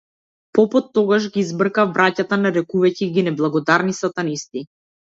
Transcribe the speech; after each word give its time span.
Попот 0.59 0.87
тогаш 0.99 1.27
ги 1.35 1.43
избрка 1.43 1.85
браќата 1.99 2.41
нарекувајќи 2.45 3.13
ги 3.19 3.29
неблагодарни 3.31 3.99
сатанисти. 4.03 4.69